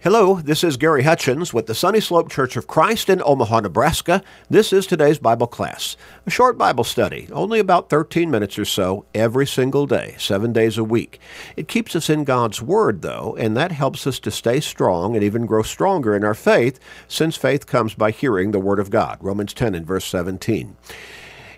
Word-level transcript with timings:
Hello, 0.00 0.36
this 0.36 0.62
is 0.62 0.76
Gary 0.76 1.02
Hutchins 1.02 1.52
with 1.52 1.66
the 1.66 1.74
Sunny 1.74 1.98
Slope 1.98 2.30
Church 2.30 2.56
of 2.56 2.68
Christ 2.68 3.10
in 3.10 3.20
Omaha, 3.24 3.58
Nebraska. 3.58 4.22
This 4.48 4.72
is 4.72 4.86
today's 4.86 5.18
Bible 5.18 5.48
class, 5.48 5.96
a 6.24 6.30
short 6.30 6.56
Bible 6.56 6.84
study, 6.84 7.28
only 7.32 7.58
about 7.58 7.90
13 7.90 8.30
minutes 8.30 8.60
or 8.60 8.64
so 8.64 9.06
every 9.12 9.44
single 9.44 9.86
day, 9.86 10.14
seven 10.16 10.52
days 10.52 10.78
a 10.78 10.84
week. 10.84 11.18
It 11.56 11.66
keeps 11.66 11.96
us 11.96 12.08
in 12.08 12.22
God's 12.22 12.62
Word, 12.62 13.02
though, 13.02 13.34
and 13.40 13.56
that 13.56 13.72
helps 13.72 14.06
us 14.06 14.20
to 14.20 14.30
stay 14.30 14.60
strong 14.60 15.16
and 15.16 15.24
even 15.24 15.46
grow 15.46 15.62
stronger 15.62 16.14
in 16.14 16.22
our 16.22 16.32
faith, 16.32 16.78
since 17.08 17.34
faith 17.34 17.66
comes 17.66 17.94
by 17.94 18.12
hearing 18.12 18.52
the 18.52 18.60
Word 18.60 18.78
of 18.78 18.90
God. 18.90 19.18
Romans 19.20 19.52
10 19.52 19.74
and 19.74 19.84
verse 19.84 20.04
17. 20.04 20.76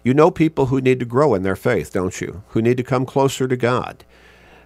You 0.02 0.14
know 0.14 0.30
people 0.30 0.66
who 0.66 0.80
need 0.80 0.98
to 1.00 1.04
grow 1.04 1.34
in 1.34 1.42
their 1.42 1.56
faith, 1.56 1.92
don't 1.92 2.18
you? 2.22 2.42
Who 2.48 2.62
need 2.62 2.78
to 2.78 2.84
come 2.84 3.04
closer 3.04 3.46
to 3.46 3.56
God, 3.58 4.02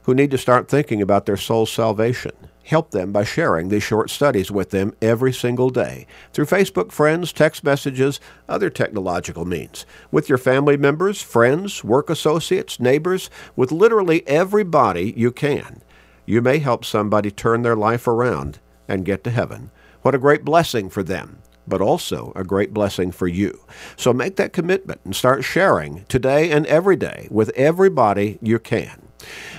who 0.02 0.14
need 0.14 0.30
to 0.30 0.38
start 0.38 0.68
thinking 0.68 1.02
about 1.02 1.26
their 1.26 1.36
soul's 1.36 1.72
salvation 1.72 2.36
help 2.64 2.90
them 2.90 3.12
by 3.12 3.24
sharing 3.24 3.68
these 3.68 3.82
short 3.82 4.10
studies 4.10 4.50
with 4.50 4.70
them 4.70 4.94
every 5.00 5.32
single 5.32 5.70
day 5.70 6.06
through 6.32 6.46
Facebook 6.46 6.90
friends, 6.90 7.32
text 7.32 7.62
messages, 7.62 8.20
other 8.48 8.70
technological 8.70 9.44
means, 9.44 9.86
with 10.10 10.28
your 10.28 10.38
family 10.38 10.76
members, 10.76 11.22
friends, 11.22 11.84
work 11.84 12.10
associates, 12.10 12.80
neighbors, 12.80 13.30
with 13.54 13.70
literally 13.70 14.26
everybody 14.26 15.12
you 15.16 15.30
can. 15.30 15.82
You 16.26 16.40
may 16.40 16.58
help 16.58 16.84
somebody 16.84 17.30
turn 17.30 17.62
their 17.62 17.76
life 17.76 18.08
around 18.08 18.58
and 18.88 19.04
get 19.04 19.22
to 19.24 19.30
heaven. 19.30 19.70
What 20.02 20.14
a 20.14 20.18
great 20.18 20.44
blessing 20.44 20.90
for 20.90 21.02
them 21.02 21.38
but 21.66 21.80
also 21.80 22.32
a 22.36 22.44
great 22.44 22.74
blessing 22.74 23.10
for 23.10 23.26
you. 23.26 23.64
So 23.96 24.12
make 24.12 24.36
that 24.36 24.52
commitment 24.52 25.00
and 25.04 25.16
start 25.16 25.44
sharing 25.44 26.04
today 26.08 26.50
and 26.50 26.66
every 26.66 26.96
day 26.96 27.26
with 27.30 27.48
everybody 27.56 28.38
you 28.42 28.58
can. 28.58 29.03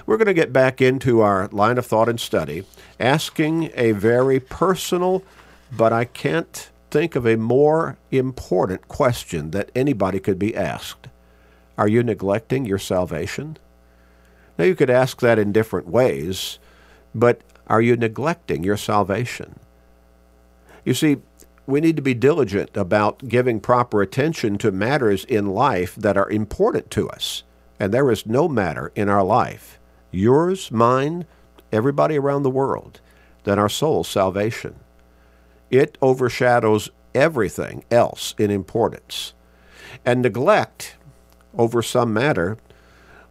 We're 0.05 0.17
going 0.17 0.27
to 0.27 0.33
get 0.33 0.53
back 0.53 0.81
into 0.81 1.21
our 1.21 1.47
line 1.49 1.77
of 1.77 1.85
thought 1.85 2.09
and 2.09 2.19
study, 2.19 2.63
asking 2.99 3.71
a 3.75 3.91
very 3.91 4.39
personal, 4.39 5.23
but 5.71 5.91
I 5.91 6.05
can't 6.05 6.69
think 6.91 7.15
of 7.15 7.25
a 7.25 7.37
more 7.37 7.97
important 8.11 8.87
question 8.87 9.51
that 9.51 9.71
anybody 9.75 10.19
could 10.19 10.39
be 10.39 10.55
asked. 10.55 11.07
Are 11.77 11.87
you 11.87 12.03
neglecting 12.03 12.65
your 12.65 12.79
salvation? 12.79 13.57
Now, 14.57 14.65
you 14.65 14.75
could 14.75 14.89
ask 14.89 15.19
that 15.19 15.37
in 15.37 15.51
different 15.51 15.87
ways, 15.87 16.59
but 17.13 17.41
are 17.67 17.81
you 17.81 17.97
neglecting 17.97 18.63
your 18.63 18.77
salvation? 18.77 19.59
You 20.85 20.93
see, 20.93 21.17
we 21.67 21.81
need 21.81 21.95
to 21.95 22.01
be 22.01 22.13
diligent 22.13 22.77
about 22.77 23.27
giving 23.27 23.59
proper 23.59 24.01
attention 24.01 24.57
to 24.59 24.71
matters 24.71 25.25
in 25.25 25.47
life 25.47 25.95
that 25.95 26.15
are 26.15 26.29
important 26.29 26.91
to 26.91 27.09
us. 27.09 27.43
And 27.79 27.93
there 27.93 28.09
is 28.11 28.25
no 28.25 28.47
matter 28.47 28.91
in 28.95 29.09
our 29.09 29.23
life, 29.23 29.79
yours, 30.11 30.71
mine, 30.71 31.25
everybody 31.71 32.17
around 32.17 32.43
the 32.43 32.49
world, 32.49 33.01
than 33.43 33.59
our 33.59 33.69
soul's 33.69 34.07
salvation. 34.07 34.75
It 35.69 35.97
overshadows 36.01 36.89
everything 37.13 37.83
else 37.91 38.33
in 38.37 38.51
importance. 38.51 39.33
And 40.05 40.21
neglect 40.21 40.95
over 41.57 41.81
some 41.81 42.13
matter 42.13 42.57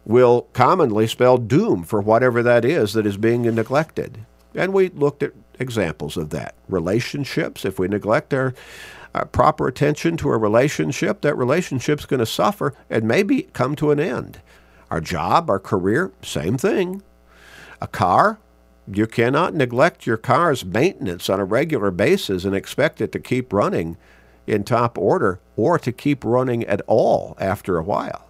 will 0.03 0.43
commonly 0.53 1.07
spell 1.07 1.37
doom 1.37 1.83
for 1.83 2.01
whatever 2.01 2.43
that 2.43 2.63
is 2.63 2.93
that 2.93 3.05
is 3.05 3.17
being 3.17 3.43
neglected. 3.43 4.25
And 4.53 4.73
we 4.73 4.89
looked 4.89 5.23
at 5.23 5.33
examples 5.59 6.17
of 6.17 6.29
that. 6.31 6.55
Relationships, 6.67 7.65
if 7.65 7.79
we 7.79 7.87
neglect 7.87 8.33
our 8.33 8.53
uh, 9.13 9.25
proper 9.25 9.67
attention 9.67 10.17
to 10.17 10.29
a 10.29 10.37
relationship, 10.37 11.21
that 11.21 11.37
relationship's 11.37 12.05
going 12.05 12.19
to 12.19 12.25
suffer 12.25 12.73
and 12.89 13.07
maybe 13.07 13.43
come 13.53 13.75
to 13.75 13.91
an 13.91 13.99
end. 13.99 14.41
Our 14.91 15.01
job, 15.01 15.49
our 15.49 15.59
career, 15.59 16.11
same 16.21 16.57
thing. 16.57 17.01
A 17.81 17.87
car, 17.87 18.39
you 18.91 19.07
cannot 19.07 19.53
neglect 19.53 20.05
your 20.05 20.17
car's 20.17 20.63
maintenance 20.63 21.29
on 21.29 21.39
a 21.39 21.45
regular 21.45 21.91
basis 21.91 22.45
and 22.45 22.55
expect 22.55 23.01
it 23.01 23.11
to 23.13 23.19
keep 23.19 23.51
running 23.51 23.97
in 24.45 24.63
top 24.63 24.97
order 24.97 25.39
or 25.55 25.79
to 25.79 25.91
keep 25.91 26.23
running 26.23 26.63
at 26.65 26.81
all 26.85 27.35
after 27.39 27.77
a 27.77 27.83
while. 27.83 28.29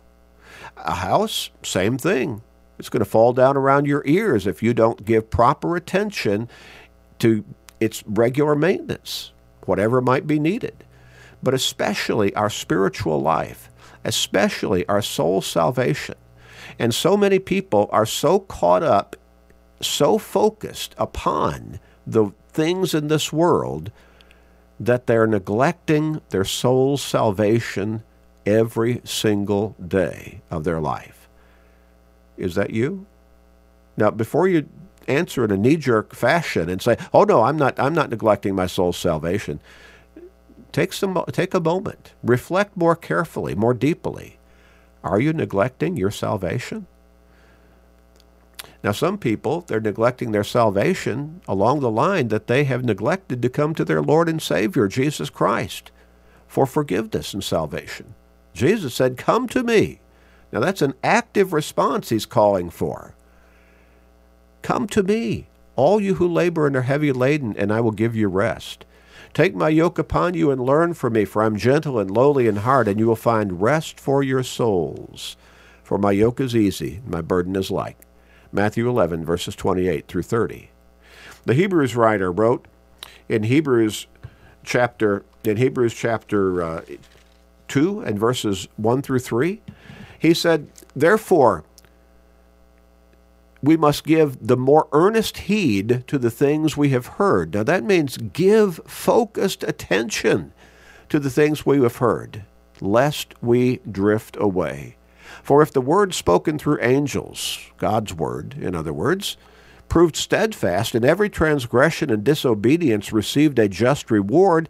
A 0.78 0.96
house, 0.96 1.50
same 1.64 1.98
thing. 1.98 2.42
It's 2.78 2.90
going 2.90 3.04
to 3.04 3.10
fall 3.10 3.34
down 3.34 3.58
around 3.58 3.86
your 3.86 4.04
ears 4.06 4.46
if 4.46 4.62
you 4.62 4.74
don't 4.74 5.06
give 5.06 5.30
proper 5.30 5.76
attention 5.76 6.50
to 7.20 7.44
its 7.80 8.04
regular 8.06 8.56
maintenance 8.56 9.32
whatever 9.66 10.02
might 10.02 10.28
be 10.28 10.40
needed, 10.40 10.84
but 11.42 11.54
especially 11.54 12.34
our 12.36 12.50
spiritual 12.50 13.20
life, 13.20 13.70
especially 14.04 14.88
our 14.88 15.02
soul 15.02 15.42
salvation. 15.42 16.16
And 16.80 16.94
so 16.94 17.16
many 17.16 17.40
people 17.40 17.90
are 17.92 18.06
so 18.06 18.40
caught 18.40 18.84
up, 18.84 19.16
so 19.82 20.18
focused 20.18 20.96
upon 20.98 21.80
the 22.06 22.32
things 22.50 22.94
in 22.94 23.08
this 23.08 23.32
world 23.34 23.92
that 24.80 25.08
they're 25.08 25.28
neglecting 25.28 26.22
their 26.30 26.44
soul's 26.44 27.02
salvation 27.02 28.04
every 28.46 29.02
single 29.04 29.76
day 29.86 30.42
of 30.52 30.64
their 30.64 30.82
life. 30.82 31.30
Is 32.38 32.56
that 32.56 32.72
you? 32.72 33.06
Now, 33.98 34.12
before 34.12 34.48
you 34.48 34.68
answer 35.08 35.46
in 35.46 35.52
a 35.52 35.58
knee-jerk 35.58 36.14
fashion 36.16 36.70
and 36.70 36.82
say, 36.82 36.98
"Oh 37.14 37.24
no, 37.24 37.44
I'm 37.44 37.58
not. 37.58 37.80
I'm 37.80 37.94
not 37.94 38.10
neglecting 38.10 38.56
my 38.56 38.68
soul's 38.68 38.98
salvation." 38.98 39.60
Take 40.72 40.94
some. 40.94 41.24
Take 41.32 41.54
a 41.54 41.60
moment. 41.60 42.14
Reflect 42.24 42.76
more 42.76 42.96
carefully, 42.96 43.56
more 43.56 43.74
deeply. 43.74 44.40
Are 45.04 45.20
you 45.20 45.34
neglecting 45.34 45.98
your 45.98 46.12
salvation? 46.12 46.88
Now, 48.84 48.92
some 48.92 49.18
people, 49.18 49.62
they're 49.62 49.80
neglecting 49.80 50.32
their 50.32 50.44
salvation 50.44 51.42
along 51.48 51.80
the 51.80 51.90
line 51.90 52.28
that 52.28 52.46
they 52.46 52.66
have 52.66 52.84
neglected 52.84 53.42
to 53.42 53.50
come 53.50 53.74
to 53.74 53.84
their 53.84 54.02
Lord 54.02 54.30
and 54.30 54.40
Savior, 54.40 54.88
Jesus 54.88 55.32
Christ, 55.32 55.90
for 56.48 56.68
forgiveness 56.68 57.34
and 57.34 57.44
salvation. 57.44 58.14
Jesus 58.54 58.94
said, 58.94 59.18
Come 59.18 59.48
to 59.50 59.64
me. 59.64 60.02
Now, 60.52 60.60
that's 60.60 60.84
an 60.84 60.94
active 61.04 61.52
response 61.52 62.10
he's 62.10 62.28
calling 62.28 62.70
for. 62.70 63.16
Come 64.66 64.88
to 64.88 65.04
me, 65.04 65.46
all 65.76 66.02
you 66.02 66.16
who 66.16 66.28
labor 66.28 66.66
and 66.66 66.76
are 66.76 66.82
heavy 66.82 67.12
laden, 67.12 67.56
and 67.56 67.72
I 67.72 67.82
will 67.82 67.92
give 67.92 68.16
you 68.16 68.28
rest. 68.28 68.84
Take 69.32 69.54
my 69.54 69.70
yoke 69.70 70.00
upon 70.00 70.34
you 70.34 70.50
and 70.50 70.60
learn 70.60 70.96
from 70.96 71.14
me, 71.14 71.24
for 71.24 71.44
I 71.44 71.46
am 71.46 71.56
gentle 71.56 72.00
and 72.00 72.10
lowly 72.10 72.48
in 72.48 72.56
heart, 72.56 72.88
and 72.88 73.00
you 73.00 73.06
will 73.06 73.16
find 73.16 73.62
rest 73.62 74.00
for 74.00 74.24
your 74.24 74.42
souls. 74.42 75.38
For 75.84 76.00
my 76.00 76.14
yoke 76.14 76.40
is 76.40 76.56
easy, 76.56 77.00
my 77.06 77.22
burden 77.22 77.56
is 77.56 77.70
light. 77.70 77.96
Matthew 78.52 78.90
11, 78.90 79.24
verses 79.24 79.56
28 79.56 80.08
through 80.08 80.24
30. 80.24 80.72
The 81.46 81.54
Hebrews 81.54 81.96
writer 81.96 82.32
wrote 82.32 82.68
in 83.30 83.44
Hebrews 83.44 84.08
chapter 84.64 85.26
in 85.44 85.58
Hebrews 85.58 85.94
chapter 85.94 86.64
uh, 86.64 86.82
2 87.68 88.02
and 88.02 88.18
verses 88.18 88.68
1 88.78 89.04
through 89.04 89.20
3, 89.20 89.62
he 90.18 90.34
said, 90.34 90.72
Therefore, 90.96 91.66
we 93.66 93.78
must 93.78 94.06
give 94.06 94.38
the 94.46 94.58
more 94.58 94.88
earnest 94.92 95.38
heed 95.40 96.04
to 96.08 96.18
the 96.18 96.32
things 96.32 96.78
we 96.78 96.90
have 96.90 97.08
heard. 97.08 97.54
Now, 97.54 97.64
that 97.64 97.84
means 97.84 98.18
give 98.18 98.80
focused 98.86 99.64
attention 99.64 100.54
to 101.10 101.20
the 101.20 101.30
things 101.30 101.66
we 101.66 101.82
have 101.82 101.98
heard, 101.98 102.44
lest 102.82 103.34
we 103.42 103.78
drift 103.90 104.38
away. 104.40 104.98
For 105.44 105.62
if 105.62 105.72
the 105.72 105.82
word 105.82 106.14
spoken 106.14 106.58
through 106.58 106.82
angels, 106.82 107.60
God's 107.78 108.14
word, 108.14 108.56
in 108.60 108.76
other 108.76 108.94
words, 108.94 109.38
proved 109.90 110.16
steadfast, 110.16 110.96
and 110.96 111.06
every 111.06 111.30
transgression 111.30 112.10
and 112.10 112.24
disobedience 112.24 113.12
received 113.12 113.60
a 113.60 113.68
just 113.68 114.10
reward, 114.10 114.68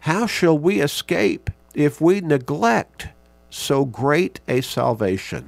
how 0.00 0.26
shall 0.26 0.58
we 0.58 0.80
escape 0.80 1.50
if 1.74 2.00
we 2.00 2.20
neglect 2.20 3.08
so 3.50 3.84
great 3.84 4.40
a 4.48 4.60
salvation? 4.60 5.46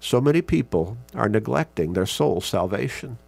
So 0.00 0.20
many 0.20 0.42
people 0.42 0.96
are 1.14 1.28
neglecting 1.28 1.92
their 1.92 2.06
soul 2.06 2.40
salvation. 2.40 3.18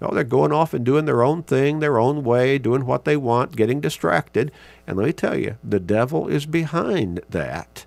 No, 0.00 0.10
they're 0.12 0.24
going 0.24 0.52
off 0.52 0.74
and 0.74 0.84
doing 0.84 1.04
their 1.04 1.22
own 1.22 1.42
thing, 1.42 1.78
their 1.78 1.98
own 1.98 2.24
way, 2.24 2.58
doing 2.58 2.86
what 2.86 3.04
they 3.04 3.16
want, 3.16 3.56
getting 3.56 3.80
distracted. 3.80 4.50
And 4.86 4.96
let 4.96 5.06
me 5.06 5.12
tell 5.12 5.38
you, 5.38 5.56
the 5.62 5.80
devil 5.80 6.26
is 6.26 6.46
behind 6.46 7.20
that. 7.28 7.84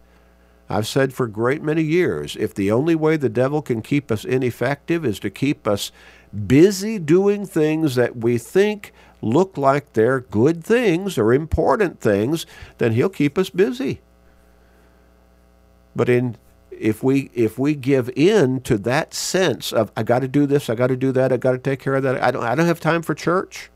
I've 0.70 0.88
said 0.88 1.14
for 1.14 1.26
a 1.26 1.32
great 1.32 1.62
many 1.62 1.84
years 1.84 2.36
if 2.38 2.54
the 2.54 2.72
only 2.72 2.96
way 2.96 3.18
the 3.18 3.30
devil 3.30 3.62
can 3.62 3.82
keep 3.82 4.12
us 4.12 4.24
ineffective 4.24 5.06
is 5.06 5.20
to 5.20 5.30
keep 5.30 5.68
us 5.68 5.92
busy 6.48 7.00
doing 7.00 7.46
things 7.46 7.96
that 7.96 8.16
we 8.16 8.38
think 8.38 8.94
look 9.22 9.58
like 9.58 9.94
they're 9.94 10.22
good 10.22 10.64
things 10.64 11.18
or 11.18 11.34
important 11.34 12.00
things, 12.00 12.46
then 12.78 12.94
he'll 12.94 13.10
keep 13.10 13.38
us 13.38 13.50
busy. 13.50 14.02
But 15.96 16.10
in 16.10 16.38
if 16.84 17.02
we 17.02 17.32
if 17.34 17.58
we 17.58 17.76
give 17.76 18.10
in 18.10 18.60
to 18.62 18.78
that 18.80 19.14
sense 19.14 19.72
of 19.72 19.90
I 19.96 20.04
got 20.04 20.20
to 20.20 20.28
do 20.28 20.46
this, 20.46 20.70
I 20.70 20.76
got 20.76 20.88
to 20.88 20.98
do 20.98 21.14
that, 21.14 21.32
I 21.32 21.38
got 21.38 21.54
to 21.54 21.58
take 21.58 21.80
care 21.80 21.96
of 21.96 22.04
that. 22.04 22.22
I 22.22 22.30
don't 22.30 22.44
I 22.44 22.56
don't 22.56 22.66
have 22.66 22.82
time 22.82 23.02
for 23.02 23.16
church. 23.16 23.72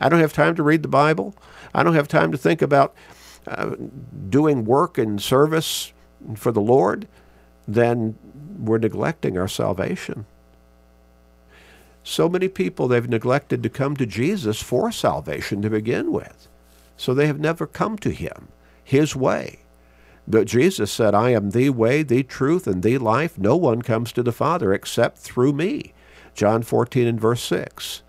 I 0.00 0.08
don't 0.08 0.18
have 0.18 0.32
time 0.32 0.56
to 0.56 0.64
read 0.64 0.82
the 0.82 0.88
Bible. 0.88 1.36
I 1.72 1.84
don't 1.84 1.94
have 1.94 2.08
time 2.08 2.32
to 2.32 2.38
think 2.38 2.60
about 2.60 2.96
uh, 3.46 3.76
doing 4.28 4.64
work 4.64 4.98
and 4.98 5.22
service 5.22 5.92
for 6.34 6.50
the 6.50 6.60
Lord. 6.60 7.06
Then 7.68 8.18
we're 8.58 8.78
neglecting 8.78 9.38
our 9.38 9.48
salvation. 9.48 10.26
So 12.02 12.28
many 12.28 12.48
people, 12.48 12.88
they've 12.88 13.08
neglected 13.08 13.62
to 13.62 13.68
come 13.68 13.96
to 13.96 14.06
Jesus 14.06 14.60
for 14.60 14.90
salvation 14.90 15.62
to 15.62 15.70
begin 15.70 16.10
with. 16.10 16.48
So 16.96 17.14
they 17.14 17.28
have 17.28 17.38
never 17.38 17.68
come 17.68 17.98
to 17.98 18.10
him, 18.10 18.48
his 18.82 19.14
way. 19.14 19.60
But 20.30 20.46
Jesus 20.46 20.92
said, 20.92 21.14
I 21.14 21.30
am 21.30 21.50
the 21.50 21.70
way, 21.70 22.02
the 22.02 22.22
truth, 22.22 22.66
and 22.66 22.82
the 22.82 22.98
life. 22.98 23.38
No 23.38 23.56
one 23.56 23.80
comes 23.80 24.12
to 24.12 24.22
the 24.22 24.30
Father 24.30 24.74
except 24.74 25.16
through 25.16 25.54
me. 25.54 25.94
John 26.34 26.62
14 26.62 27.06
and 27.06 27.18
verse 27.18 27.42
6. 27.42 28.02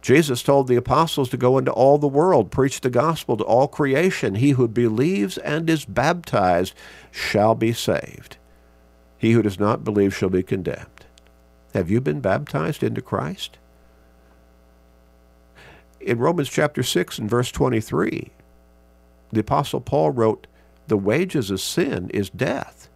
Jesus 0.00 0.42
told 0.42 0.68
the 0.68 0.76
apostles 0.76 1.28
to 1.30 1.36
go 1.36 1.58
into 1.58 1.72
all 1.72 1.98
the 1.98 2.08
world, 2.08 2.52
preach 2.52 2.80
the 2.80 2.90
gospel 2.90 3.36
to 3.36 3.44
all 3.44 3.66
creation. 3.66 4.36
He 4.36 4.50
who 4.50 4.68
believes 4.68 5.38
and 5.38 5.68
is 5.68 5.84
baptized 5.84 6.74
shall 7.10 7.56
be 7.56 7.72
saved. 7.72 8.36
He 9.18 9.32
who 9.32 9.42
does 9.42 9.58
not 9.58 9.84
believe 9.84 10.14
shall 10.14 10.30
be 10.30 10.42
condemned. 10.42 11.06
Have 11.74 11.90
you 11.90 12.00
been 12.00 12.20
baptized 12.20 12.82
into 12.82 13.02
Christ? 13.02 13.58
In 16.00 16.18
Romans 16.18 16.48
chapter 16.48 16.82
6 16.82 17.18
and 17.18 17.30
verse 17.30 17.50
23, 17.50 18.30
the 19.32 19.40
apostle 19.40 19.80
Paul 19.80 20.10
wrote, 20.10 20.46
"The 20.88 20.96
wages 20.96 21.50
of 21.50 21.60
sin 21.60 22.10
is 22.10 22.30
death, 22.30 22.88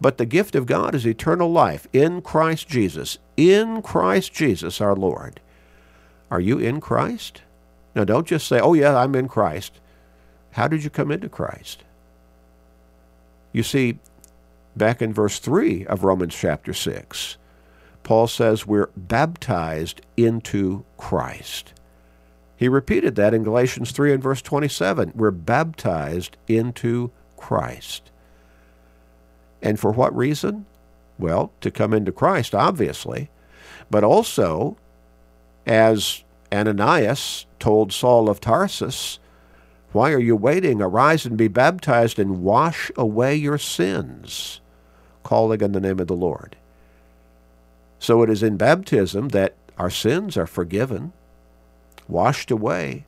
but 0.00 0.18
the 0.18 0.26
gift 0.26 0.54
of 0.54 0.66
God 0.66 0.94
is 0.94 1.06
eternal 1.06 1.50
life 1.50 1.86
in 1.92 2.22
Christ 2.22 2.68
Jesus, 2.68 3.18
in 3.36 3.82
Christ 3.82 4.32
Jesus 4.32 4.80
our 4.80 4.96
Lord." 4.96 5.40
Are 6.30 6.40
you 6.40 6.58
in 6.58 6.80
Christ? 6.80 7.42
Now, 7.94 8.04
don't 8.04 8.26
just 8.26 8.48
say, 8.48 8.58
oh, 8.58 8.72
yeah, 8.72 8.96
I'm 8.96 9.14
in 9.14 9.28
Christ. 9.28 9.80
How 10.52 10.66
did 10.66 10.82
you 10.82 10.88
come 10.88 11.10
into 11.10 11.28
Christ? 11.28 11.84
You 13.52 13.62
see, 13.62 13.98
back 14.74 15.02
in 15.02 15.12
verse 15.12 15.38
3 15.38 15.84
of 15.86 16.04
Romans 16.04 16.34
chapter 16.34 16.72
6, 16.72 17.36
Paul 18.02 18.26
says 18.26 18.66
we're 18.66 18.88
baptized 18.96 20.00
into 20.16 20.84
Christ. 20.96 21.74
He 22.62 22.68
repeated 22.68 23.16
that 23.16 23.34
in 23.34 23.42
Galatians 23.42 23.90
3 23.90 24.12
and 24.12 24.22
verse 24.22 24.40
27. 24.40 25.14
We're 25.16 25.32
baptized 25.32 26.36
into 26.46 27.10
Christ. 27.36 28.12
And 29.60 29.80
for 29.80 29.90
what 29.90 30.16
reason? 30.16 30.66
Well, 31.18 31.50
to 31.60 31.72
come 31.72 31.92
into 31.92 32.12
Christ, 32.12 32.54
obviously, 32.54 33.30
but 33.90 34.04
also 34.04 34.76
as 35.66 36.22
Ananias 36.52 37.46
told 37.58 37.92
Saul 37.92 38.30
of 38.30 38.38
Tarsus, 38.38 39.18
Why 39.90 40.12
are 40.12 40.20
you 40.20 40.36
waiting? 40.36 40.80
Arise 40.80 41.26
and 41.26 41.36
be 41.36 41.48
baptized 41.48 42.20
and 42.20 42.44
wash 42.44 42.92
away 42.96 43.34
your 43.34 43.58
sins, 43.58 44.60
calling 45.24 45.64
on 45.64 45.72
the 45.72 45.80
name 45.80 45.98
of 45.98 46.06
the 46.06 46.14
Lord. 46.14 46.54
So 47.98 48.22
it 48.22 48.30
is 48.30 48.44
in 48.44 48.56
baptism 48.56 49.30
that 49.30 49.56
our 49.76 49.90
sins 49.90 50.36
are 50.36 50.46
forgiven, 50.46 51.12
washed 52.12 52.50
away. 52.50 53.06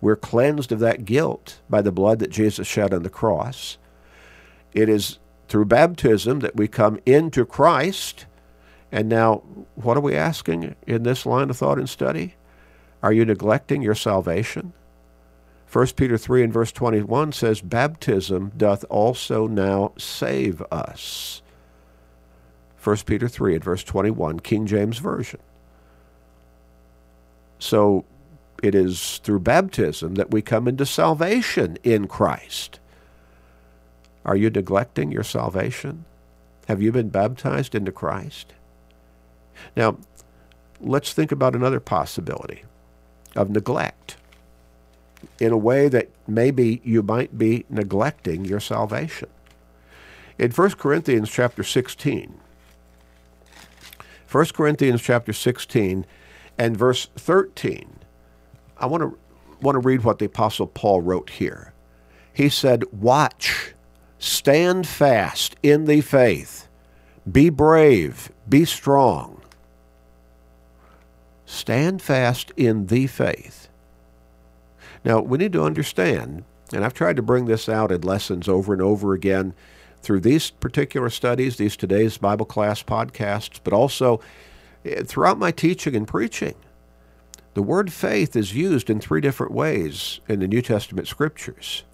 We're 0.00 0.16
cleansed 0.16 0.72
of 0.72 0.80
that 0.80 1.04
guilt 1.04 1.60
by 1.70 1.82
the 1.82 1.92
blood 1.92 2.18
that 2.20 2.30
Jesus 2.30 2.66
shed 2.66 2.92
on 2.92 3.02
the 3.02 3.10
cross. 3.10 3.78
It 4.72 4.88
is 4.88 5.18
through 5.48 5.66
baptism 5.66 6.40
that 6.40 6.56
we 6.56 6.68
come 6.68 6.98
into 7.06 7.44
Christ 7.44 8.26
and 8.92 9.08
now, 9.08 9.42
what 9.74 9.96
are 9.96 10.00
we 10.00 10.14
asking 10.14 10.76
in 10.86 11.02
this 11.02 11.24
line 11.24 11.48
of 11.48 11.56
thought 11.56 11.78
and 11.78 11.88
study? 11.88 12.34
Are 13.02 13.12
you 13.12 13.24
neglecting 13.24 13.80
your 13.80 13.94
salvation? 13.94 14.74
1 15.72 15.86
Peter 15.96 16.18
3 16.18 16.44
and 16.44 16.52
verse 16.52 16.70
21 16.70 17.32
says, 17.32 17.62
Baptism 17.62 18.52
doth 18.54 18.84
also 18.90 19.46
now 19.46 19.94
save 19.96 20.60
us. 20.70 21.40
1 22.84 22.96
Peter 23.06 23.28
3 23.28 23.54
and 23.54 23.64
verse 23.64 23.82
21, 23.82 24.40
King 24.40 24.66
James 24.66 24.98
Version. 24.98 25.40
So 27.58 28.04
it 28.62 28.74
is 28.74 29.18
through 29.18 29.40
baptism 29.40 30.14
that 30.14 30.30
we 30.30 30.40
come 30.40 30.68
into 30.68 30.86
salvation 30.86 31.76
in 31.82 32.06
Christ. 32.06 32.78
Are 34.24 34.36
you 34.36 34.50
neglecting 34.50 35.10
your 35.10 35.24
salvation? 35.24 36.04
Have 36.68 36.80
you 36.80 36.92
been 36.92 37.08
baptized 37.08 37.74
into 37.74 37.90
Christ? 37.90 38.54
Now, 39.76 39.98
let's 40.80 41.12
think 41.12 41.32
about 41.32 41.56
another 41.56 41.80
possibility 41.80 42.62
of 43.34 43.50
neglect 43.50 44.16
in 45.40 45.52
a 45.52 45.56
way 45.56 45.88
that 45.88 46.10
maybe 46.26 46.80
you 46.84 47.02
might 47.02 47.36
be 47.36 47.64
neglecting 47.68 48.44
your 48.44 48.60
salvation. 48.60 49.28
In 50.38 50.50
1 50.50 50.70
Corinthians 50.72 51.30
chapter 51.30 51.62
16, 51.62 52.34
1 54.30 54.44
Corinthians 54.46 55.02
chapter 55.02 55.32
16 55.32 56.06
and 56.58 56.76
verse 56.76 57.08
13, 57.16 58.01
I 58.82 58.86
want 58.86 59.02
to 59.02 59.18
want 59.60 59.76
to 59.76 59.78
read 59.78 60.02
what 60.02 60.18
the 60.18 60.26
apostle 60.26 60.66
Paul 60.66 61.00
wrote 61.00 61.30
here. 61.30 61.72
He 62.34 62.48
said, 62.48 62.84
"Watch, 62.92 63.74
stand 64.18 64.86
fast 64.86 65.56
in 65.62 65.84
the 65.86 66.00
faith, 66.00 66.68
be 67.30 67.48
brave, 67.48 68.30
be 68.48 68.64
strong." 68.64 69.40
Stand 71.46 72.02
fast 72.02 72.50
in 72.56 72.86
the 72.86 73.06
faith. 73.06 73.68
Now, 75.04 75.20
we 75.20 75.38
need 75.38 75.52
to 75.52 75.64
understand, 75.64 76.44
and 76.72 76.84
I've 76.84 76.94
tried 76.94 77.16
to 77.16 77.22
bring 77.22 77.44
this 77.44 77.68
out 77.68 77.92
in 77.92 78.00
lessons 78.00 78.48
over 78.48 78.72
and 78.72 78.80
over 78.80 79.12
again 79.12 79.52
through 80.00 80.20
these 80.20 80.50
particular 80.50 81.10
studies, 81.10 81.56
these 81.56 81.76
today's 81.76 82.16
Bible 82.16 82.46
class 82.46 82.82
podcasts, 82.82 83.60
but 83.62 83.72
also 83.74 84.20
eh, 84.84 85.02
throughout 85.04 85.38
my 85.38 85.50
teaching 85.50 85.94
and 85.94 86.08
preaching. 86.08 86.54
The 87.54 87.62
word 87.62 87.92
faith 87.92 88.34
is 88.34 88.54
used 88.54 88.88
in 88.88 89.00
three 89.00 89.20
different 89.20 89.52
ways 89.52 90.20
in 90.28 90.40
the 90.40 90.48
New 90.48 90.62
Testament 90.62 91.06
scriptures. 91.06 91.84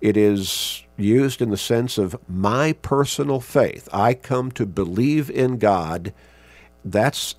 It 0.00 0.16
is 0.16 0.82
used 0.96 1.40
in 1.40 1.50
the 1.50 1.56
sense 1.56 1.98
of 1.98 2.16
my 2.28 2.74
personal 2.74 3.40
faith. 3.40 3.88
I 3.92 4.14
come 4.14 4.50
to 4.52 4.66
believe 4.66 5.30
in 5.30 5.58
God. 5.58 6.12
That's 6.84 7.34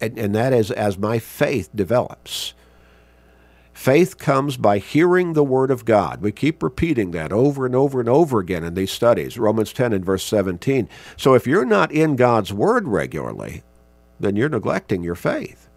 and, 0.00 0.18
and 0.18 0.34
that 0.34 0.52
is 0.52 0.70
as 0.70 0.98
my 0.98 1.18
faith 1.18 1.70
develops. 1.74 2.54
Faith 3.72 4.18
comes 4.18 4.56
by 4.56 4.78
hearing 4.78 5.32
the 5.32 5.44
Word 5.44 5.70
of 5.70 5.84
God. 5.84 6.22
We 6.22 6.30
keep 6.30 6.62
repeating 6.62 7.10
that 7.10 7.32
over 7.32 7.66
and 7.66 7.74
over 7.74 8.00
and 8.00 8.08
over 8.08 8.38
again 8.38 8.62
in 8.62 8.74
these 8.74 8.92
studies, 8.92 9.36
Romans 9.36 9.72
10 9.72 9.92
and 9.92 10.04
verse 10.04 10.24
17. 10.24 10.88
So 11.16 11.34
if 11.34 11.46
you're 11.46 11.64
not 11.64 11.90
in 11.90 12.14
God's 12.14 12.52
Word 12.52 12.86
regularly, 12.86 13.62
then 14.20 14.36
you're 14.36 14.48
neglecting 14.48 15.02
your 15.02 15.16
faith. 15.16 15.68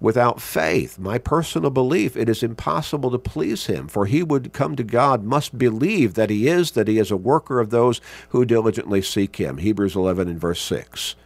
Without 0.00 0.40
faith, 0.40 0.98
my 0.98 1.18
personal 1.18 1.70
belief, 1.70 2.16
it 2.16 2.28
is 2.28 2.42
impossible 2.42 3.10
to 3.10 3.18
please 3.18 3.66
Him, 3.66 3.88
for 3.88 4.06
he 4.06 4.22
would 4.22 4.52
come 4.52 4.76
to 4.76 4.84
God 4.84 5.24
must 5.24 5.58
believe 5.58 6.14
that 6.14 6.30
He 6.30 6.46
is, 6.46 6.72
that 6.72 6.86
He 6.86 6.98
is 6.98 7.10
a 7.10 7.16
worker 7.16 7.58
of 7.58 7.70
those 7.70 8.00
who 8.28 8.44
diligently 8.44 9.02
seek 9.02 9.36
Him. 9.36 9.58
Hebrews 9.58 9.96
11 9.96 10.28
and 10.28 10.40
verse 10.40 10.60
6. 10.60 11.16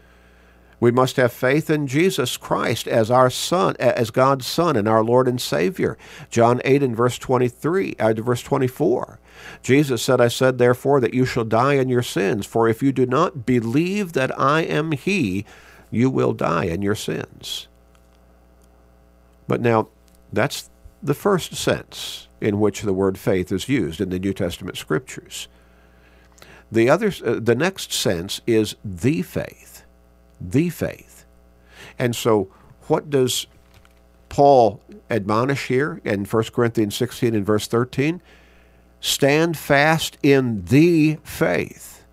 We 0.81 0.91
must 0.91 1.15
have 1.15 1.33
faith 1.33 1.71
in 1.71 1.87
Jesus 1.87 2.37
Christ 2.37 2.89
as 2.89 3.09
our 3.09 3.31
Son, 3.31 3.77
as 3.79 4.11
God's 4.11 4.47
Son 4.47 4.75
and 4.75 4.89
our 4.89 5.05
Lord 5.05 5.29
and 5.29 5.41
Savior. 5.41 5.97
John 6.29 6.61
8 6.65 6.83
and 6.83 6.97
verse 6.97 7.19
23, 7.19 7.95
uh, 8.01 8.15
verse 8.15 8.43
24. 8.43 9.21
Jesus 9.63 10.03
said, 10.03 10.21
I 10.21 10.27
said 10.27 10.59
therefore 10.59 10.99
that 11.01 11.15
you 11.15 11.25
shall 11.25 11.45
die 11.45 11.75
in 11.75 11.89
your 11.89 12.03
sins, 12.03 12.47
for 12.47 12.69
if 12.69 12.83
you 12.83 12.91
do 12.91 13.07
not 13.07 13.47
believe 13.47 14.13
that 14.15 14.37
I 14.37 14.63
am 14.63 14.91
He, 14.91 15.45
you 15.93 16.11
will 16.11 16.33
die 16.33 16.65
in 16.65 16.83
your 16.83 16.97
sins. 16.97 17.69
But 19.53 19.61
now, 19.61 19.89
that's 20.33 20.71
the 21.03 21.13
first 21.13 21.57
sense 21.57 22.27
in 22.41 22.59
which 22.59 22.81
the 22.81 22.95
word 22.95 23.19
faith 23.19 23.53
is 23.53 23.69
used 23.69 24.01
in 24.01 24.09
the 24.09 24.19
New 24.19 24.33
Testament 24.33 24.79
scriptures. 24.79 25.47
The 26.71 26.89
other, 26.89 27.13
uh, 27.23 27.35
the 27.39 27.55
next 27.55 27.93
sense 27.93 28.41
is 28.47 28.77
the 28.83 29.21
faith 29.21 29.85
the 30.41 30.71
faith. 30.71 31.27
And 31.99 32.17
so, 32.17 32.49
what 32.87 33.11
does 33.11 33.47
Paul 34.31 34.81
admonish 35.11 35.67
here 35.67 36.01
in 36.03 36.25
1 36.25 36.45
Corinthians 36.45 36.95
16 36.95 37.35
and 37.35 37.45
verse 37.45 37.67
13? 37.67 38.23
Stand 39.03 39.59
fast 39.59 40.17
in 40.23 40.65
the 40.65 41.19
faith. 41.25 42.07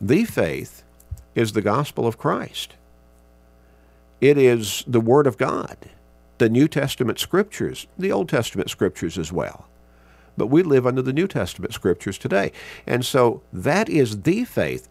The 0.00 0.24
faith 0.24 0.82
is 1.34 1.52
the 1.52 1.60
gospel 1.60 2.06
of 2.06 2.16
Christ. 2.16 2.72
It 4.22 4.38
is 4.38 4.82
the 4.86 5.02
Word 5.02 5.26
of 5.26 5.36
God, 5.36 5.76
the 6.38 6.48
New 6.48 6.68
Testament 6.68 7.18
scriptures, 7.18 7.86
the 7.98 8.12
Old 8.12 8.28
Testament 8.28 8.70
scriptures 8.70 9.18
as 9.18 9.32
well. 9.32 9.68
But 10.36 10.46
we 10.46 10.62
live 10.62 10.86
under 10.86 11.02
the 11.02 11.12
New 11.12 11.26
Testament 11.26 11.74
scriptures 11.74 12.18
today. 12.18 12.52
And 12.86 13.04
so 13.04 13.42
that 13.52 13.88
is 13.88 14.22
the 14.22 14.44
faith 14.44 14.88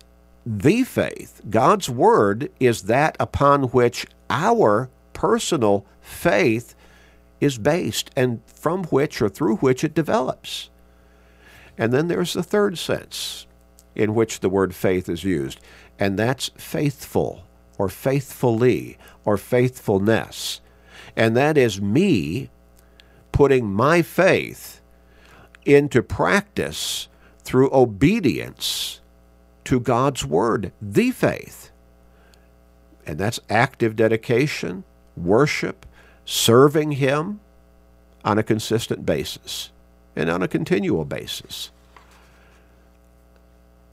the 0.50 0.86
faith, 0.86 1.42
God's 1.50 1.90
Word, 1.90 2.50
is 2.58 2.84
that 2.84 3.18
upon 3.20 3.64
which 3.64 4.06
our 4.30 4.90
personal 5.12 5.86
faith 6.00 6.74
is 7.42 7.58
based 7.58 8.10
and 8.16 8.42
from 8.46 8.86
which 8.86 9.22
or 9.22 9.28
through 9.28 9.58
which 9.58 9.84
it 9.84 9.94
develops. 9.94 10.70
And 11.78 11.92
then 11.92 12.08
there's 12.08 12.34
the 12.34 12.44
third 12.44 12.78
sense 12.78 13.46
in 13.94 14.16
which 14.16 14.40
the 14.40 14.50
word 14.50 14.74
faith 14.74 15.10
is 15.10 15.24
used, 15.26 15.60
and 16.00 16.18
that's 16.18 16.50
faithful. 16.56 17.44
or 17.78 17.90
faithfully 17.90 18.98
or 19.26 19.38
faithfulness. 19.38 20.62
And 21.18 21.36
that 21.36 21.58
is 21.58 21.82
me 21.82 22.52
putting 23.32 23.74
my 23.74 24.04
faith 24.04 24.82
into 25.66 26.04
practice 26.04 27.08
through 27.44 27.74
obedience 27.74 29.02
to 29.66 29.80
God's 29.80 30.24
Word, 30.24 30.72
the 30.80 31.12
faith. 31.12 31.72
And 33.06 33.18
that's 33.18 33.40
active 33.50 33.96
dedication, 33.96 34.84
worship, 35.16 35.88
serving 36.24 36.94
Him 36.94 37.40
on 38.24 38.38
a 38.38 38.44
consistent 38.44 39.06
basis 39.06 39.72
and 40.16 40.30
on 40.30 40.44
a 40.44 40.48
continual 40.48 41.04
basis. 41.04 41.72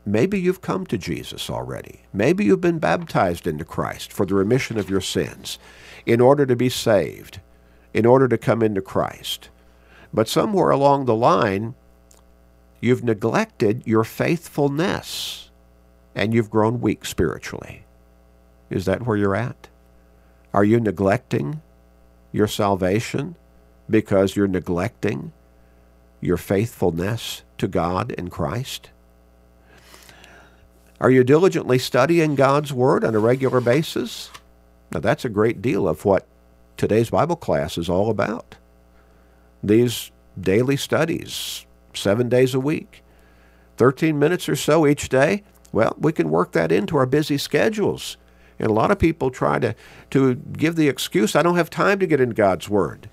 Maybe 0.06 0.38
you've 0.38 0.61
come 0.61 0.84
to 0.87 0.99
Jesus 0.99 1.49
already. 1.49 2.02
Maybe 2.12 2.44
you've 2.44 2.61
been 2.61 2.78
baptized 2.78 3.46
into 3.46 3.64
Christ 3.64 4.12
for 4.12 4.26
the 4.26 4.34
remission 4.34 4.78
of 4.78 4.90
your 4.90 5.00
sins 5.00 5.58
in 6.04 6.20
order 6.20 6.44
to 6.44 6.54
be 6.54 6.68
saved, 6.68 7.40
in 7.94 8.04
order 8.04 8.28
to 8.28 8.37
come 8.37 8.62
into 8.62 8.82
Christ. 8.82 9.49
But 10.12 10.28
somewhere 10.28 10.70
along 10.70 11.06
the 11.06 11.14
line, 11.14 11.75
you've 12.80 13.02
neglected 13.02 13.82
your 13.87 14.04
faithfulness 14.04 15.50
and 16.14 16.34
you've 16.34 16.50
grown 16.50 16.80
weak 16.80 17.04
spiritually. 17.06 17.84
Is 18.68 18.84
that 18.84 19.06
where 19.06 19.16
you're 19.16 19.34
at? 19.34 19.68
Are 20.52 20.64
you 20.64 20.78
neglecting 20.78 21.62
your 22.30 22.46
salvation 22.46 23.37
because 23.88 24.37
you're 24.37 24.46
neglecting 24.46 25.32
your 26.20 26.37
faithfulness 26.37 27.42
to 27.58 27.66
God 27.66 28.14
and 28.16 28.30
Christ? 28.30 28.90
Are 31.00 31.10
you 31.10 31.24
diligently 31.24 31.78
studying 31.78 32.34
God's 32.34 32.72
Word 32.72 33.04
on 33.04 33.14
a 33.14 33.18
regular 33.18 33.60
basis? 33.60 34.30
Now, 34.92 35.00
that's 35.00 35.24
a 35.24 35.28
great 35.28 35.60
deal 35.60 35.88
of 35.88 36.04
what 36.04 36.26
today's 36.76 37.10
Bible 37.10 37.36
class 37.36 37.76
is 37.76 37.88
all 37.88 38.10
about. 38.10 38.54
These 39.62 40.12
daily 40.40 40.76
studies, 40.76 41.66
seven 41.94 42.28
days 42.28 42.54
a 42.54 42.60
week, 42.60 43.02
13 43.76 44.18
minutes 44.18 44.48
or 44.48 44.54
so 44.54 44.86
each 44.86 45.08
day. 45.08 45.42
Well, 45.72 45.96
we 45.98 46.12
can 46.12 46.30
work 46.30 46.52
that 46.52 46.70
into 46.70 46.96
our 46.96 47.06
busy 47.06 47.38
schedules. 47.38 48.16
And 48.60 48.70
a 48.70 48.74
lot 48.74 48.92
of 48.92 49.00
people 49.00 49.30
try 49.30 49.58
to, 49.58 49.74
to 50.10 50.36
give 50.36 50.76
the 50.76 50.88
excuse, 50.88 51.34
I 51.34 51.42
don't 51.42 51.56
have 51.56 51.70
time 51.70 51.98
to 51.98 52.06
get 52.06 52.20
in 52.20 52.30
God's 52.30 52.68
Word. 52.68 53.10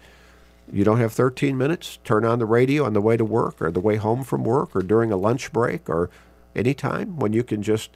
You 0.71 0.83
don't 0.83 0.99
have 0.99 1.11
13 1.13 1.57
minutes? 1.57 1.97
Turn 2.03 2.23
on 2.23 2.37
the 2.37 2.45
radio 2.45 2.85
on 2.85 2.93
the 2.93 3.01
way 3.01 3.17
to 3.17 3.25
work 3.25 3.59
or 3.59 3.71
the 3.71 3.79
way 3.79 3.95
home 3.95 4.23
from 4.23 4.43
work 4.43 4.75
or 4.75 4.81
during 4.81 5.11
a 5.11 5.17
lunch 5.17 5.51
break 5.51 5.89
or 5.89 6.11
anytime 6.55 7.17
when 7.17 7.33
you 7.33 7.43
can 7.43 7.61
just 7.63 7.89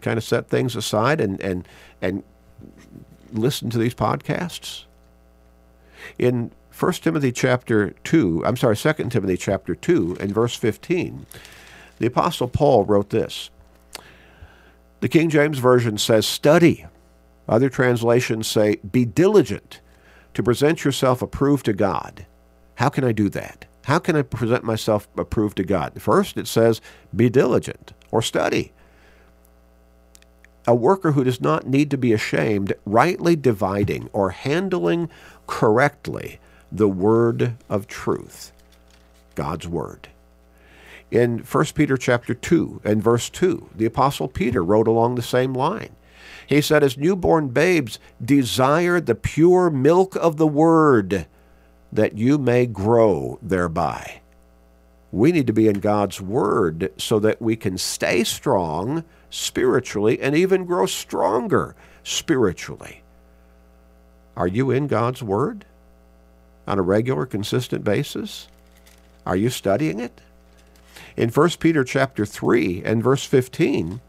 kind 0.00 0.16
of 0.16 0.24
set 0.24 0.48
things 0.48 0.76
aside 0.76 1.20
and, 1.20 1.40
and, 1.40 1.68
and 2.00 2.22
listen 3.32 3.70
to 3.70 3.78
these 3.78 3.94
podcasts? 3.94 4.84
In 6.18 6.50
1 6.78 6.92
Timothy 6.94 7.32
chapter 7.32 7.90
2, 8.04 8.44
I'm 8.46 8.56
sorry, 8.56 8.76
2 8.76 8.92
Timothy 9.10 9.36
chapter 9.36 9.74
2 9.74 10.16
and 10.20 10.32
verse 10.32 10.54
15, 10.54 11.26
the 11.98 12.06
Apostle 12.06 12.48
Paul 12.48 12.84
wrote 12.84 13.10
this. 13.10 13.50
The 15.00 15.08
King 15.08 15.28
James 15.28 15.58
Version 15.58 15.98
says, 15.98 16.26
study. 16.26 16.86
Other 17.48 17.68
translations 17.68 18.46
say, 18.46 18.76
be 18.76 19.04
diligent 19.04 19.80
to 20.34 20.42
present 20.42 20.84
yourself 20.84 21.20
approved 21.20 21.64
to 21.66 21.72
God. 21.72 22.26
How 22.76 22.88
can 22.88 23.04
I 23.04 23.12
do 23.12 23.28
that? 23.30 23.66
How 23.84 23.98
can 23.98 24.16
I 24.16 24.22
present 24.22 24.64
myself 24.64 25.08
approved 25.16 25.56
to 25.56 25.64
God? 25.64 26.00
First, 26.00 26.36
it 26.36 26.46
says, 26.46 26.80
be 27.14 27.28
diligent 27.28 27.92
or 28.10 28.22
study. 28.22 28.72
A 30.66 30.74
worker 30.74 31.12
who 31.12 31.24
does 31.24 31.40
not 31.40 31.66
need 31.66 31.90
to 31.90 31.98
be 31.98 32.12
ashamed, 32.12 32.74
rightly 32.84 33.34
dividing 33.34 34.10
or 34.12 34.30
handling 34.30 35.08
correctly 35.46 36.38
the 36.70 36.88
word 36.88 37.56
of 37.68 37.86
truth, 37.86 38.52
God's 39.34 39.66
word. 39.66 40.08
In 41.10 41.38
1 41.38 41.64
Peter 41.74 41.96
chapter 41.96 42.34
2 42.34 42.82
and 42.84 43.02
verse 43.02 43.28
2, 43.30 43.70
the 43.74 43.86
apostle 43.86 44.28
Peter 44.28 44.62
wrote 44.62 44.86
along 44.86 45.14
the 45.14 45.22
same 45.22 45.54
line. 45.54 45.96
He 46.46 46.60
said, 46.60 46.84
As 46.84 46.96
newborn 46.96 47.48
babes, 47.48 47.98
desire 48.24 49.00
the 49.00 49.14
pure 49.14 49.70
milk 49.70 50.14
of 50.16 50.36
the 50.36 50.46
word 50.46 51.26
that 51.92 52.16
you 52.16 52.38
may 52.38 52.66
grow 52.66 53.38
thereby. 53.42 54.20
We 55.12 55.32
need 55.32 55.46
to 55.48 55.52
be 55.52 55.68
in 55.68 55.80
God's 55.80 56.20
Word 56.20 56.92
so 56.96 57.18
that 57.20 57.42
we 57.42 57.56
can 57.56 57.78
stay 57.78 58.22
strong 58.24 59.04
spiritually 59.28 60.20
and 60.20 60.36
even 60.36 60.64
grow 60.64 60.86
stronger 60.86 61.74
spiritually. 62.04 63.02
Are 64.36 64.46
you 64.46 64.70
in 64.70 64.86
God's 64.86 65.22
Word 65.22 65.64
on 66.66 66.78
a 66.78 66.82
regular, 66.82 67.26
consistent 67.26 67.82
basis? 67.82 68.48
Are 69.26 69.36
you 69.36 69.50
studying 69.50 69.98
it? 69.98 70.20
In 71.16 71.28
1 71.30 71.50
Peter 71.58 71.82
chapter 71.82 72.24
3 72.24 72.82
and 72.84 73.02
verse 73.02 73.24
15, 73.24 74.00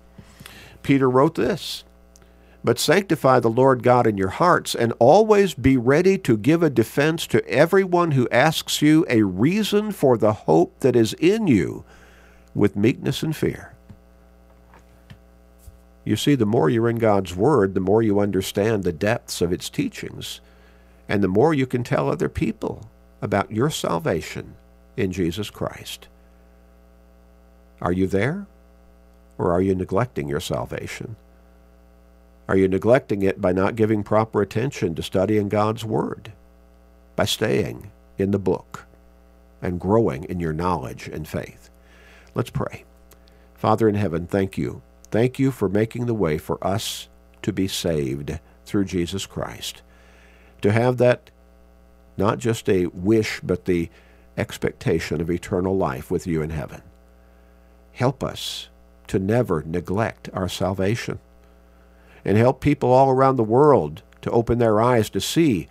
Peter 0.84 1.10
wrote 1.10 1.36
this 1.36 1.84
but 2.64 2.80
sanctify 2.80 3.40
the 3.40 3.50
Lord 3.50 3.82
God 3.82 4.06
in 4.06 4.18
your 4.18 4.30
hearts, 4.30 4.76
and 4.76 4.94
always 5.00 5.54
be 5.54 5.78
ready 5.78 6.18
to 6.20 6.38
give 6.38 6.62
a 6.62 6.70
defense 6.70 7.26
to 7.28 7.48
everyone 7.48 8.12
who 8.12 8.30
asks 8.30 8.82
you 8.82 9.06
a 9.10 9.24
reason 9.24 9.92
for 9.92 10.18
the 10.18 10.34
hope 10.34 10.80
that 10.82 10.96
is 10.96 11.14
in 11.14 11.48
you 11.48 11.84
with 12.54 12.76
meekness 12.76 13.24
and 13.24 13.36
fear. 13.36 13.74
You 16.04 16.16
see, 16.16 16.36
the 16.36 16.46
more 16.46 16.70
you're 16.70 16.90
in 16.90 16.98
God's 16.98 17.36
Word, 17.36 17.74
the 17.74 17.80
more 17.80 18.02
you 18.02 18.20
understand 18.20 18.84
the 18.84 18.92
depths 18.92 19.42
of 19.42 19.52
its 19.52 19.70
teachings, 19.70 20.42
and 21.08 21.24
the 21.24 21.28
more 21.28 21.54
you 21.54 21.68
can 21.68 21.84
tell 21.84 22.10
other 22.10 22.30
people 22.30 22.90
about 23.22 23.52
your 23.52 23.70
salvation 23.70 24.56
in 24.98 25.12
Jesus 25.12 25.50
Christ. 25.50 26.08
Are 27.82 27.92
you 27.92 28.08
there? 28.08 28.46
Or 29.38 29.52
are 29.52 29.62
you 29.62 29.74
neglecting 29.74 30.28
your 30.28 30.40
salvation? 30.40 31.16
Are 32.52 32.58
you 32.58 32.68
neglecting 32.68 33.22
it 33.22 33.40
by 33.40 33.54
not 33.54 33.78
giving 33.78 34.04
proper 34.04 34.42
attention 34.42 34.94
to 34.96 35.02
studying 35.02 35.48
God's 35.48 35.86
Word? 35.86 36.34
By 37.16 37.24
staying 37.24 37.92
in 38.18 38.32
the 38.32 38.40
book 38.40 38.88
and 39.62 39.80
growing 39.80 40.26
in 40.26 40.42
your 40.42 40.52
knowledge 40.52 41.08
and 41.08 41.26
faith. 41.26 41.70
Let's 42.36 42.50
pray. 42.50 42.84
Father 43.56 43.88
in 43.88 43.96
heaven, 43.96 44.28
thank 44.28 44.58
you. 44.58 44.82
Thank 45.12 45.40
you 45.40 45.50
for 45.50 45.70
making 45.70 46.08
the 46.08 46.14
way 46.14 46.38
for 46.38 46.62
us 46.62 47.08
to 47.42 47.54
be 47.54 47.70
saved 47.70 48.38
through 48.66 48.84
Jesus 48.84 49.26
Christ. 49.26 49.82
To 50.62 50.74
have 50.74 50.98
that 50.98 51.32
not 52.18 52.38
just 52.38 52.68
a 52.68 52.88
wish, 52.88 53.40
but 53.42 53.64
the 53.64 53.90
expectation 54.38 55.22
of 55.22 55.32
eternal 55.32 55.78
life 55.78 56.12
with 56.12 56.28
you 56.28 56.42
in 56.42 56.50
heaven. 56.50 56.82
Help 57.94 58.22
us 58.22 58.68
to 59.08 59.20
never 59.20 59.64
neglect 59.64 60.30
our 60.34 60.50
salvation 60.50 61.18
and 62.24 62.38
help 62.38 62.62
people 62.62 62.92
all 62.92 63.10
around 63.10 63.36
the 63.36 63.44
world 63.44 64.04
to 64.22 64.32
open 64.32 64.60
their 64.60 64.82
eyes 64.82 65.10
to 65.10 65.22
see 65.22 65.68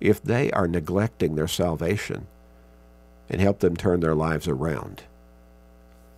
if 0.00 0.22
they 0.22 0.50
are 0.52 0.68
neglecting 0.68 1.34
their 1.34 1.48
salvation 1.48 2.26
and 3.28 3.40
help 3.40 3.60
them 3.60 3.76
turn 3.76 4.00
their 4.00 4.14
lives 4.14 4.48
around. 4.48 5.02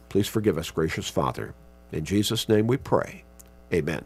Please 0.08 0.28
forgive 0.28 0.58
us, 0.58 0.70
gracious 0.70 1.08
Father. 1.08 1.54
In 1.92 2.04
Jesus' 2.04 2.48
name 2.48 2.66
we 2.66 2.76
pray. 2.76 3.24
Amen. 3.72 4.04